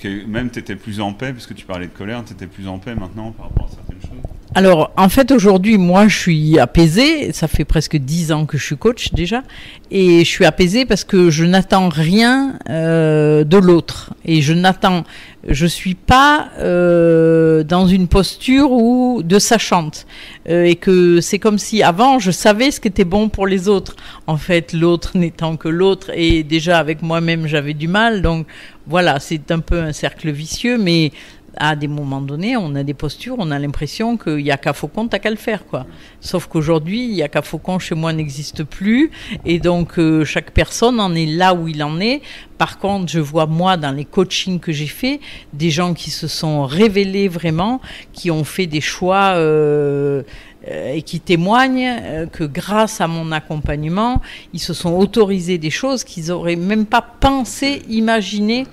[0.00, 2.68] que même tu étais plus en paix, puisque tu parlais de colère, tu étais plus
[2.68, 6.58] en paix maintenant par rapport à certaines choses alors, en fait, aujourd'hui, moi, je suis
[6.58, 7.32] apaisée.
[7.32, 9.42] Ça fait presque dix ans que je suis coach déjà.
[9.90, 14.14] Et je suis apaisée parce que je n'attends rien euh, de l'autre.
[14.24, 15.04] Et je n'attends,
[15.46, 20.06] je suis pas euh, dans une posture où de sachante.
[20.48, 23.68] Euh, et que c'est comme si avant, je savais ce qui était bon pour les
[23.68, 23.96] autres.
[24.26, 26.10] En fait, l'autre n'étant que l'autre.
[26.14, 28.22] Et déjà, avec moi-même, j'avais du mal.
[28.22, 28.46] Donc,
[28.86, 30.78] voilà, c'est un peu un cercle vicieux.
[30.78, 31.12] Mais
[31.58, 34.72] à des moments donnés, on a des postures, on a l'impression qu'il y a qu'à
[34.72, 35.86] Faucon, t'as qu'à le faire, quoi.
[36.20, 39.10] Sauf qu'aujourd'hui, il y a qu'à Faucon chez moi n'existe plus,
[39.44, 42.22] et donc euh, chaque personne en est là où il en est.
[42.56, 45.20] Par contre, je vois moi dans les coachings que j'ai fait
[45.52, 47.80] des gens qui se sont révélés vraiment,
[48.12, 49.32] qui ont fait des choix.
[49.34, 50.22] Euh,
[50.66, 54.20] euh, et qui témoignent que grâce à mon accompagnement,
[54.52, 58.66] ils se sont autorisés des choses qu'ils n'auraient même pas pensé, imaginé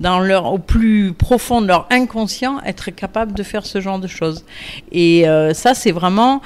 [0.00, 4.06] dans leur, au plus profond de leur inconscient, être capable de faire ce genre de
[4.06, 4.44] choses.
[4.92, 6.40] Et euh, ça, c'est vraiment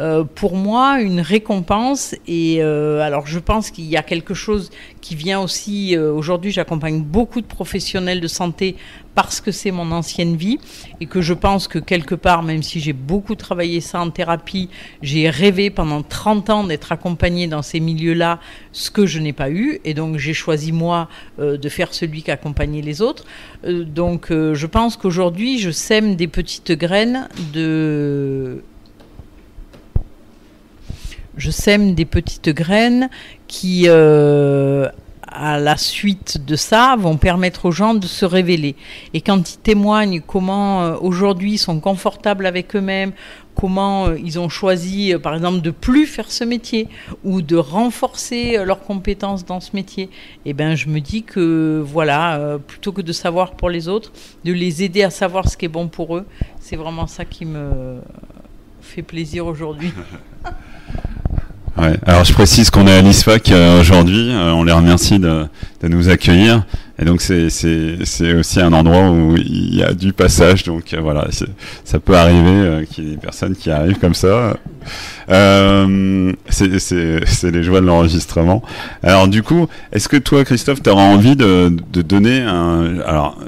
[0.00, 2.14] euh, pour moi une récompense.
[2.26, 5.96] Et euh, alors je pense qu'il y a quelque chose qui vient aussi.
[5.96, 8.76] Euh, aujourd'hui, j'accompagne beaucoup de professionnels de santé
[9.16, 10.58] parce que c'est mon ancienne vie
[11.00, 14.70] et que je pense que quelque part, même si j'ai beaucoup travaillé ça en thérapie,
[15.02, 18.38] j'ai rêvé pendant 30 ans d'être accompagnée dans ces milieux-là,
[18.70, 19.80] ce que je n'ai pas eu.
[19.84, 21.08] Et donc j'ai choisi moi
[21.38, 23.24] de faire celui qui accompagnait les autres.
[23.64, 28.62] donc je pense qu'aujourd'hui, je sème des petites graines de
[31.38, 33.08] je sème des petites graines
[33.46, 34.88] qui, euh,
[35.22, 38.74] à la suite de ça, vont permettre aux gens de se révéler.
[39.14, 43.12] Et quand ils témoignent comment euh, aujourd'hui ils sont confortables avec eux-mêmes,
[43.54, 46.88] comment euh, ils ont choisi, par exemple, de plus faire ce métier
[47.22, 50.10] ou de renforcer leurs compétences dans ce métier,
[50.44, 54.12] eh ben, je me dis que voilà, plutôt que de savoir pour les autres,
[54.44, 56.26] de les aider à savoir ce qui est bon pour eux,
[56.60, 58.00] c'est vraiment ça qui me
[58.80, 59.92] fait plaisir aujourd'hui.
[61.78, 61.96] Ouais.
[62.06, 64.30] Alors je précise qu'on est à l'ISFAC euh, aujourd'hui.
[64.30, 65.44] Euh, on les remercie de,
[65.80, 66.64] de, nous accueillir.
[66.98, 70.64] Et donc c'est c'est aussi un endroit où il y a du passage.
[70.64, 71.28] Donc euh, voilà,
[71.84, 74.56] ça peut arriver qu'il y ait des personnes qui arrivent comme ça.
[75.28, 76.66] c'est
[77.50, 78.62] les joies de l'enregistrement.
[79.04, 83.38] Alors du coup, est-ce que toi, Christophe, tu auras envie de, de donner un alors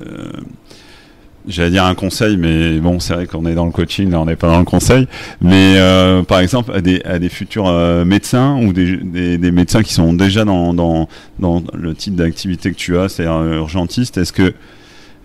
[1.49, 4.27] j'allais dire un conseil, mais bon, c'est vrai qu'on est dans le coaching, là, on
[4.27, 5.07] n'est pas dans le conseil.
[5.41, 9.51] Mais euh, par exemple, à des, à des futurs euh, médecins ou des, des, des,
[9.51, 14.19] médecins qui sont déjà dans, dans, dans le type d'activité que tu as, c'est-à-dire urgentiste,
[14.19, 14.55] est-ce que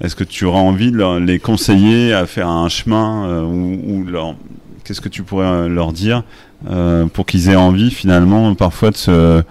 [0.01, 4.35] est-ce que tu auras envie de les conseiller à faire un chemin euh, ou, leur
[4.83, 6.23] qu'est-ce que tu pourrais leur dire
[7.13, 9.43] pour qu'ils aient envie finalement parfois de se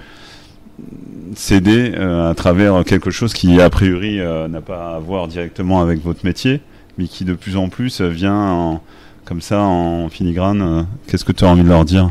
[1.34, 5.80] s'aider euh, à travers quelque chose qui a priori euh, n'a pas à voir directement
[5.80, 6.60] avec votre métier,
[6.98, 8.80] mais qui de plus en plus vient
[9.24, 10.62] comme ça en filigrane.
[10.62, 12.10] Euh, qu'est-ce que tu as envie de leur dire?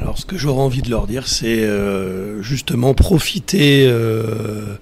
[0.00, 1.66] Alors, ce que j'aurais envie de leur dire, c'est
[2.42, 4.78] justement profiter de,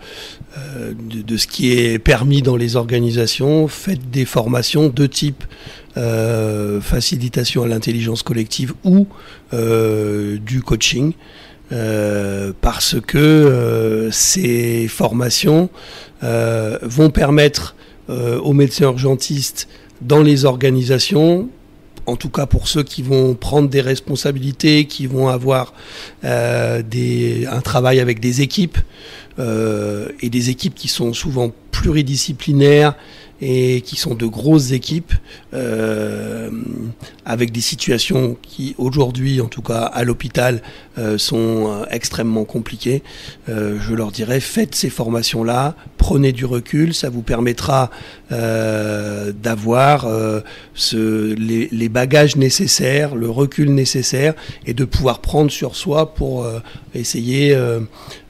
[1.37, 3.69] ce qui est permis dans les organisations.
[3.69, 5.45] Faites des formations de type
[5.95, 9.07] facilitation à l'intelligence collective ou
[9.53, 11.13] du coaching.
[11.73, 15.71] Euh, parce que euh, ces formations
[16.23, 17.75] euh, vont permettre
[18.07, 19.67] aux médecins urgentistes
[20.03, 21.49] dans les organisations
[22.05, 25.73] en tout cas pour ceux qui vont prendre des responsabilités, qui vont avoir
[26.23, 28.77] un travail avec des équipes,
[29.39, 32.95] et des équipes qui sont souvent pluridisciplinaires
[33.41, 35.13] et qui sont de grosses équipes
[35.53, 36.51] euh,
[37.25, 40.63] avec des situations qui aujourd'hui, en tout cas à l'hôpital,
[40.99, 43.03] euh, sont euh, extrêmement compliquées.
[43.49, 47.91] je leur dirais faites ces formations-là, prenez du recul, ça vous permettra
[48.31, 50.09] d'avoir
[50.97, 54.35] les, les, bagages nécessaires, le recul nécessaire
[54.67, 56.47] et de pouvoir prendre sur soi pour
[56.95, 57.57] essayer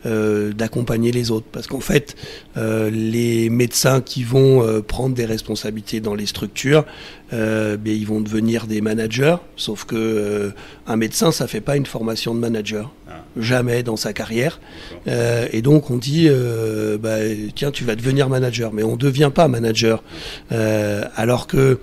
[0.04, 1.46] d'accompagner les autres.
[1.50, 2.16] Parce qu'en fait,
[2.56, 6.84] les médecins qui vont prendre des responsabilités dans les structures,
[7.32, 9.36] euh, ils vont devenir des managers.
[9.56, 10.50] Sauf que euh,
[10.86, 13.12] un médecin, ça fait pas une formation de manager, ah.
[13.36, 14.60] jamais dans sa carrière.
[15.08, 17.16] Euh, et donc on dit, euh, bah,
[17.54, 20.02] tiens, tu vas devenir manager, mais on ne devient pas manager.
[20.50, 21.78] alors que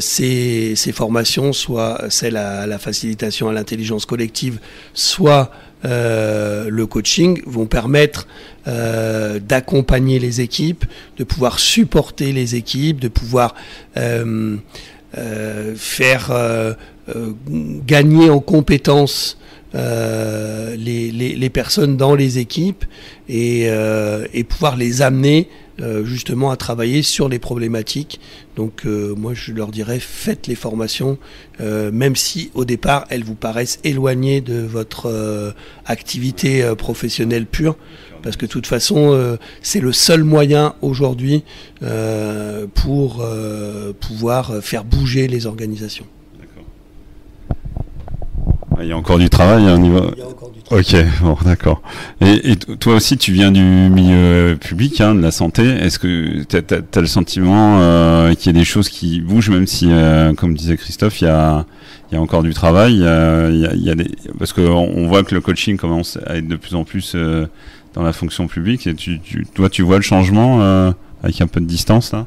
[0.00, 4.60] ces, ces, formations, soit celle à la facilitation à l'intelligence collective,
[4.92, 5.50] soit
[5.84, 8.26] euh, le coaching vont permettre
[8.66, 10.84] euh, d'accompagner les équipes,
[11.18, 13.54] de pouvoir supporter les équipes, de pouvoir
[13.96, 14.56] euh,
[15.76, 16.32] faire
[17.86, 19.38] gagner en compétences
[19.74, 22.84] les, les, personnes dans les équipes
[23.28, 23.68] et,
[24.32, 25.48] et pouvoir les amener
[25.80, 28.20] euh, justement à travailler sur les problématiques.
[28.54, 31.18] Donc euh, moi je leur dirais faites les formations,
[31.60, 35.52] euh, même si au départ elles vous paraissent éloignées de votre
[35.84, 37.76] activité professionnelle pure,
[38.24, 41.44] parce que de toute façon c'est le seul moyen aujourd'hui
[42.74, 43.24] pour
[44.00, 46.06] pouvoir faire bouger les organisations.
[48.80, 50.00] Il y a encore du travail hein, au niveau.
[50.16, 50.84] Il y a encore du travail.
[50.84, 51.82] Ok, bon, d'accord.
[52.20, 55.62] Et, et, toi aussi, tu viens du milieu public, hein, de la santé.
[55.64, 59.66] Est-ce que tu as, le sentiment euh, qu'il y a des choses qui bougent, même
[59.66, 61.66] si, euh, comme disait Christophe, il y a,
[62.10, 62.94] il y a encore du travail.
[62.94, 64.10] il y a, il y a des...
[64.38, 67.46] Parce qu'on on voit que le coaching commence à être de plus en plus euh,
[67.94, 68.86] dans la fonction publique.
[68.86, 69.20] Et tu,
[69.54, 72.26] toi, tu vois le changement euh, avec un peu de distance là?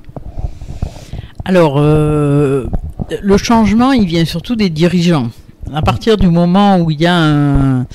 [1.45, 2.67] Alors, le
[3.37, 5.29] changement, il vient surtout des dirigeants
[5.73, 7.85] à partir du moment où il y a un,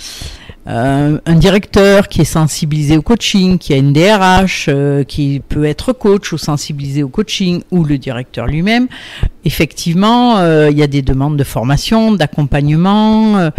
[0.68, 5.92] euh, directeur qui est sensibilisé au coaching, qui a une DRH, euh, qui peut être
[5.92, 8.86] coach ou sensibilisé au coaching, ou le directeur lui-même,
[9.44, 13.50] effectivement, euh, il y a des demandes de formation, d'accompagnement.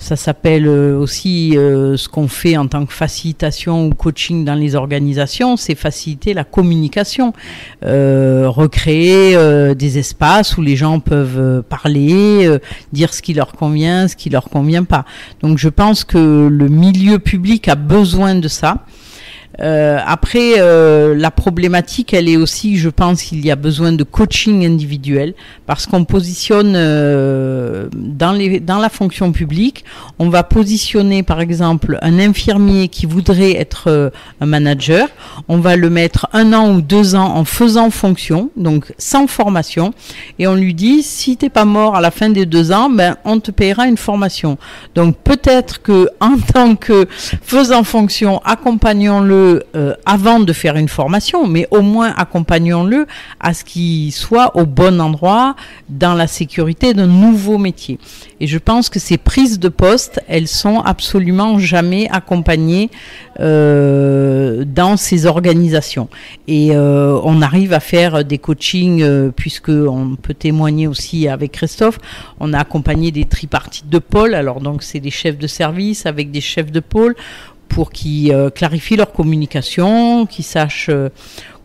[0.00, 5.56] Ça s'appelle aussi ce qu'on fait en tant que facilitation ou coaching dans les organisations,
[5.58, 7.34] c'est faciliter la communication,
[7.82, 9.36] recréer
[9.74, 12.58] des espaces où les gens peuvent parler,
[12.92, 15.04] dire ce qui leur convient, ce qui leur convient pas.
[15.42, 18.86] Donc je pense que le milieu public a besoin de ça.
[19.62, 24.04] Euh, après, euh, la problématique, elle est aussi, je pense qu'il y a besoin de
[24.04, 25.34] coaching individuel
[25.66, 29.84] parce qu'on positionne euh, dans, les, dans la fonction publique,
[30.18, 35.08] on va positionner par exemple un infirmier qui voudrait être euh, un manager,
[35.48, 39.92] on va le mettre un an ou deux ans en faisant fonction, donc sans formation,
[40.38, 43.16] et on lui dit si t'es pas mort à la fin des deux ans, ben
[43.24, 44.58] on te paiera une formation.
[44.94, 47.06] Donc peut-être que en tant que
[47.42, 48.40] faisant fonction,
[49.74, 53.06] euh, avant de faire une formation, mais au moins accompagnons-le
[53.40, 55.54] à ce qu'il soit au bon endroit
[55.88, 57.98] dans la sécurité d'un nouveau métier.
[58.40, 62.90] Et je pense que ces prises de poste, elles sont absolument jamais accompagnées
[63.38, 66.08] euh, dans ces organisations.
[66.48, 71.52] Et euh, on arrive à faire des coachings, euh, puisque on peut témoigner aussi avec
[71.52, 71.98] Christophe.
[72.38, 74.34] On a accompagné des tripartites de pôle.
[74.34, 77.14] Alors donc c'est des chefs de service avec des chefs de pôle
[77.70, 81.08] pour qu'ils euh, clarifient leur communication, qu'ils sachent euh,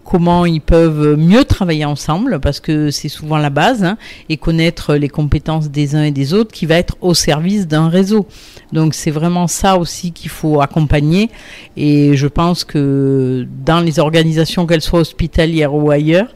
[0.06, 3.98] comment ils peuvent mieux travailler ensemble, parce que c'est souvent la base, hein,
[4.30, 7.90] et connaître les compétences des uns et des autres qui va être au service d'un
[7.90, 8.28] réseau.
[8.72, 11.32] Donc c'est vraiment ça aussi qu'il faut accompagner,
[11.76, 16.28] et je pense que dans les organisations, qu'elles soient hospitalières ou ailleurs,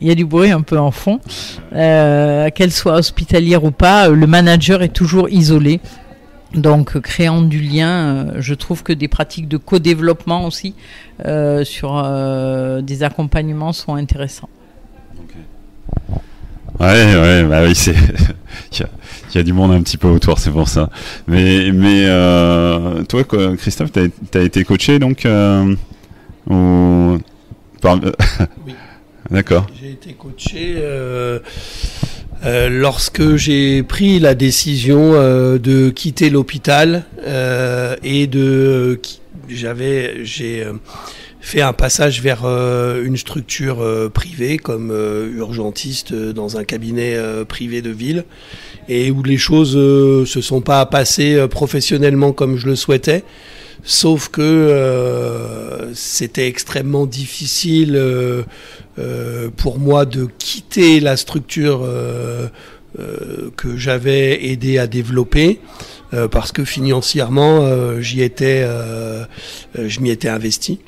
[0.00, 1.20] il y a du bruit un peu en fond,
[1.72, 5.80] euh, qu'elles soient hospitalières ou pas, le manager est toujours isolé.
[6.54, 10.74] Donc, créant du lien, euh, je trouve que des pratiques de co-développement aussi
[11.24, 14.48] euh, sur euh, des accompagnements sont intéressants.
[16.80, 17.94] Ouais, ouais, bah oui, c'est.
[18.72, 18.86] il,
[19.34, 20.90] y y a du monde un petit peu autour, c'est pour ça.
[21.28, 25.74] Mais, mais euh, toi, quoi, Christophe, t'as as été coaché donc euh,
[26.48, 27.18] ou...
[27.80, 27.98] par...
[28.66, 28.74] Oui.
[29.30, 29.66] D'accord.
[29.80, 30.74] J'ai été coaché
[32.44, 39.00] euh, lorsque j'ai pris la décision euh, de quitter l'hôpital euh, et de
[39.48, 40.66] j'avais j'ai
[41.44, 47.18] fait un passage vers euh, une structure euh, privée comme euh, urgentiste dans un cabinet
[47.46, 48.24] privé de ville
[48.88, 53.24] et où les choses se sont pas passées professionnellement comme je le souhaitais.
[53.82, 58.42] Sauf que euh, c'était extrêmement difficile euh,
[59.56, 61.86] pour moi de quitter la structure
[63.56, 65.60] que j'avais aidé à développer
[66.30, 68.66] parce que financièrement j'y étais,
[69.74, 70.78] je m'y étais investi.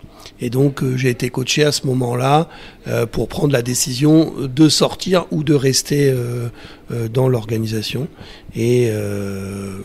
[0.41, 2.49] Et donc euh, j'ai été coaché à ce moment-là
[2.89, 6.49] euh, pour prendre la décision de sortir ou de rester euh,
[7.09, 8.09] dans l'organisation.
[8.55, 9.83] Et le,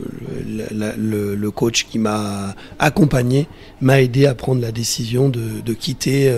[1.49, 3.47] coach qui m'a accompagné
[3.81, 6.33] m'a aidé à prendre la décision de, quitter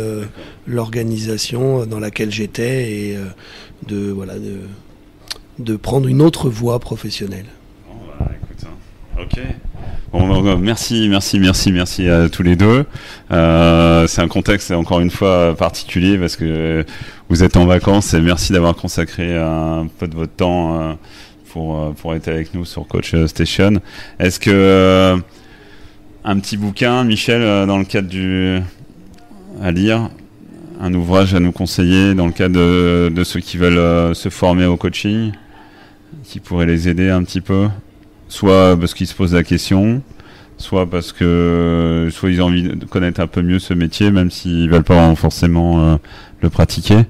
[0.65, 3.17] l'organisation dans laquelle j'étais et
[3.87, 4.61] de voilà de,
[5.59, 7.45] de prendre une autre voie professionnelle.
[7.87, 8.73] Bon, bah, écoute, hein.
[9.23, 9.39] Ok.
[10.59, 12.85] Merci, merci, merci, merci à tous les deux.
[13.31, 16.85] Euh, c'est un contexte encore une fois particulier parce que
[17.29, 20.93] vous êtes en vacances et merci d'avoir consacré un peu de votre temps euh,
[21.51, 23.79] pour euh, pour être avec nous sur Coach Station.
[24.19, 25.17] Est-ce que
[26.25, 28.59] un petit bouquin, Michel, dans le cadre du
[29.61, 30.09] à lire,
[30.81, 34.65] un ouvrage à nous conseiller dans le cadre de, de ceux qui veulent se former
[34.65, 35.31] au coaching,
[36.23, 37.67] qui pourrait les aider un petit peu?
[38.33, 40.01] Soit parce qu'ils se posent la question,
[40.57, 44.31] soit parce que soit ils ont envie de connaître un peu mieux ce métier, même
[44.31, 45.95] s'ils veulent pas forcément euh,
[46.41, 47.05] le pratiquer.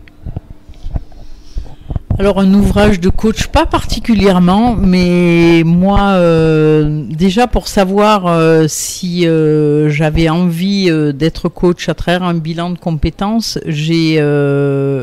[2.20, 9.28] Alors un ouvrage de coach, pas particulièrement, mais moi euh, déjà pour savoir euh, si
[9.28, 14.18] euh, j'avais envie d'être coach à travers un bilan de compétences, j'ai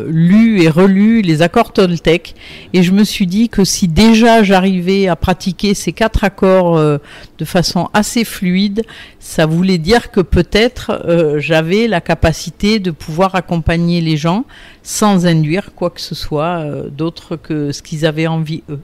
[0.08, 2.36] lu et relu les accords Toltec
[2.74, 7.44] et je me suis dit que si déjà j'arrivais à pratiquer ces quatre accords de
[7.44, 8.82] façon assez fluide,
[9.18, 14.44] ça voulait dire que peut-être j'avais la capacité de pouvoir accompagner les gens
[14.82, 18.80] sans induire quoi que ce soit euh, d'autre que ce qu'ils avaient envie eux.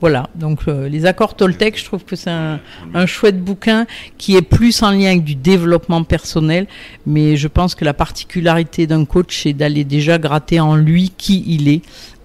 [0.00, 2.60] Voilà, donc euh, les accords Toltec, je trouve que c'est un,
[2.94, 3.84] un chouette bouquin
[4.16, 6.68] qui est plus en lien avec du développement personnel,
[7.04, 11.42] mais je pense que la particularité d'un coach, c'est d'aller déjà gratter en lui qui
[11.48, 11.82] il est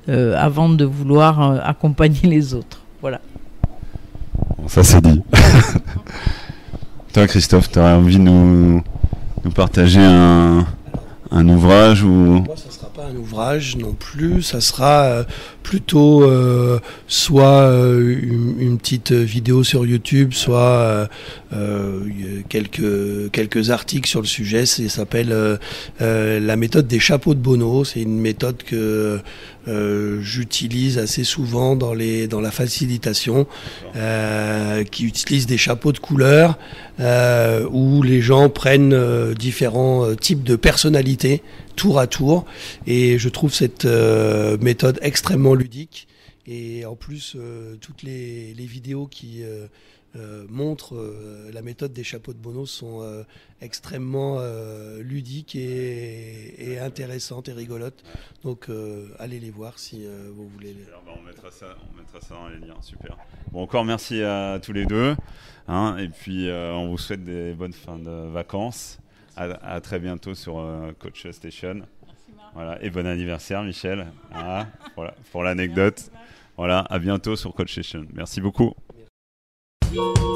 [0.08, 2.82] euh, avant de vouloir euh, accompagner les autres.
[3.02, 3.22] Voilà.
[4.58, 5.24] Bon, ça c'est dit.
[7.14, 8.84] Toi, Christophe, tu aurais envie de nous,
[9.44, 10.68] nous partager un,
[11.32, 15.24] un ouvrage ou Moi, ça sera pas un ouvrage non plus, ça sera euh,
[15.64, 21.10] plutôt euh, soit euh, une, petite vidéo sur YouTube, soit
[22.50, 24.66] quelques, quelques articles sur le sujet.
[24.66, 25.60] Ça s'appelle
[26.00, 27.84] la méthode des chapeaux de Bono.
[27.84, 29.20] C'est une méthode que
[29.66, 33.48] j'utilise assez souvent dans, les, dans la facilitation,
[34.92, 36.58] qui utilise des chapeaux de couleurs
[37.72, 41.42] où les gens prennent différents types de personnalités
[41.76, 42.46] tour à tour.
[42.88, 46.08] Et je trouve cette euh, méthode extrêmement ludique.
[46.46, 49.44] Et en plus, euh, toutes les, vidéos qui
[50.16, 51.16] euh, montrent
[51.52, 53.26] la méthode des chapeaux de Bono sont
[53.62, 54.40] extrêmement
[55.00, 58.04] ludiques et, intéressantes et rigolotes.
[58.44, 58.70] Donc
[59.20, 60.06] allez les voir si
[60.36, 60.76] vous voulez.
[61.06, 62.82] Bah, on, mettra ça, on mettra ça dans les liens.
[62.82, 63.18] Super.
[63.52, 65.16] Bon, encore merci à tous les deux.
[65.68, 69.00] Hein, et puis on vous souhaite des bonnes fins de vacances.
[69.36, 71.82] À, très bientôt sur euh, Coach Station.
[72.54, 74.08] voilà, et bon anniversaire, Michel.
[74.32, 76.12] Ah, voilà, pour l'anecdote.
[76.56, 78.06] Voilà, à bientôt sur Coach Station.
[78.14, 78.76] Merci beaucoup.
[79.94, 80.34] Merci.